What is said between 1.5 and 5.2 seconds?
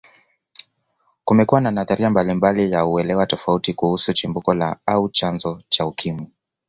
na nadharia mbalimbali na uelewa tofauti tofauti kuhusu Chimbuko au